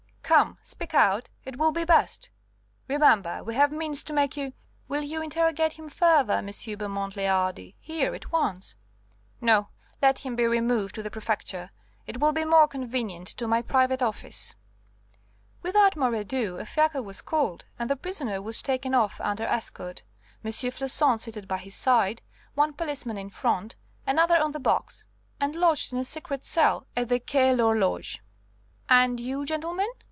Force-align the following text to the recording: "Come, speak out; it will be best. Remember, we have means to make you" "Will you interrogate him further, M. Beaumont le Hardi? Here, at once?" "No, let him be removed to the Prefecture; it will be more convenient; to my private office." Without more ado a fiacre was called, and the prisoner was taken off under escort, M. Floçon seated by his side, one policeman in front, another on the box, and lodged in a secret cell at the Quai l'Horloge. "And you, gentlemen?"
"Come, 0.23 0.57
speak 0.63 0.93
out; 0.93 1.27
it 1.43 1.57
will 1.57 1.73
be 1.73 1.83
best. 1.83 2.29
Remember, 2.87 3.43
we 3.43 3.53
have 3.55 3.69
means 3.69 4.01
to 4.03 4.13
make 4.13 4.37
you" 4.37 4.53
"Will 4.87 5.03
you 5.03 5.21
interrogate 5.21 5.73
him 5.73 5.89
further, 5.89 6.35
M. 6.35 6.49
Beaumont 6.77 7.17
le 7.17 7.27
Hardi? 7.27 7.75
Here, 7.81 8.15
at 8.15 8.31
once?" 8.31 8.75
"No, 9.41 9.67
let 10.01 10.19
him 10.19 10.37
be 10.37 10.47
removed 10.47 10.95
to 10.95 11.03
the 11.03 11.11
Prefecture; 11.11 11.71
it 12.07 12.21
will 12.21 12.31
be 12.31 12.45
more 12.45 12.65
convenient; 12.69 13.27
to 13.27 13.45
my 13.45 13.61
private 13.61 14.01
office." 14.01 14.55
Without 15.63 15.97
more 15.97 16.13
ado 16.13 16.55
a 16.57 16.65
fiacre 16.65 17.01
was 17.03 17.21
called, 17.21 17.65
and 17.77 17.89
the 17.89 17.97
prisoner 17.97 18.41
was 18.41 18.61
taken 18.61 18.93
off 18.95 19.19
under 19.19 19.43
escort, 19.43 20.03
M. 20.45 20.49
Floçon 20.51 21.19
seated 21.19 21.45
by 21.45 21.57
his 21.57 21.75
side, 21.75 22.21
one 22.55 22.71
policeman 22.71 23.17
in 23.17 23.29
front, 23.29 23.75
another 24.07 24.37
on 24.37 24.53
the 24.53 24.61
box, 24.61 25.05
and 25.41 25.57
lodged 25.57 25.91
in 25.91 25.99
a 25.99 26.05
secret 26.05 26.45
cell 26.45 26.87
at 26.95 27.09
the 27.09 27.19
Quai 27.19 27.51
l'Horloge. 27.53 28.21
"And 28.87 29.19
you, 29.19 29.45
gentlemen?" 29.45 29.89